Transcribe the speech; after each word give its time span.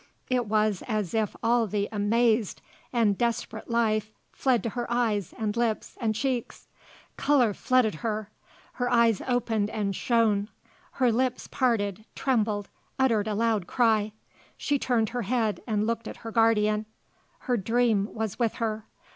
It 0.31 0.47
was 0.47 0.81
as 0.87 1.13
if 1.13 1.35
all 1.43 1.67
the 1.67 1.87
amazed 1.91 2.59
and 2.91 3.15
desperate 3.15 3.69
life 3.69 4.09
fled 4.31 4.63
to 4.63 4.69
her 4.69 4.91
eyes 4.91 5.31
and 5.37 5.55
lips 5.55 5.95
and 6.01 6.15
cheeks. 6.15 6.67
Colour 7.17 7.53
flooded 7.53 7.93
her. 8.01 8.31
Her 8.73 8.89
eyes 8.91 9.21
opened 9.27 9.69
and 9.69 9.95
shone. 9.95 10.49
Her 10.93 11.11
lips 11.11 11.47
parted, 11.51 12.05
trembled, 12.15 12.67
uttered 12.97 13.27
a 13.27 13.35
loud 13.35 13.67
cry. 13.67 14.11
She 14.57 14.79
turned 14.79 15.09
her 15.09 15.21
head 15.21 15.61
and 15.67 15.85
looked 15.85 16.07
at 16.07 16.17
her 16.25 16.31
guardian. 16.31 16.87
Her 17.41 17.55
dream 17.57 18.11
was 18.11 18.39
with 18.39 18.55
her. 18.55 18.85